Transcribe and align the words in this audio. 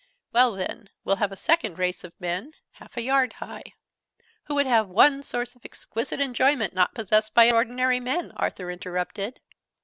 "Well, 0.33 0.53
then 0.53 0.89
we'll 1.03 1.17
have 1.21 1.31
a 1.31 1.35
second 1.35 1.77
race 1.77 2.03
of 2.03 2.19
men, 2.19 2.53
half 2.71 2.97
a 2.97 3.03
yard 3.03 3.33
high 3.33 3.61
""who 4.45 4.55
would 4.55 4.65
have 4.65 4.89
one 4.89 5.21
source 5.21 5.53
of 5.55 5.63
exquisite 5.63 6.19
enjoyment, 6.19 6.73
not 6.73 6.95
possessed 6.95 7.35
by 7.35 7.51
ordinary 7.51 7.99
men!" 7.99 8.31
Arthur 8.35 8.71
interrupted. 8.71 9.39